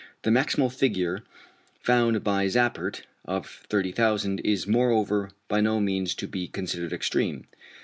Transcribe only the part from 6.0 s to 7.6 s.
to be considered extreme.